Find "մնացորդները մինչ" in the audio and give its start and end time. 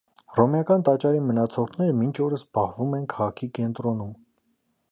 1.25-2.13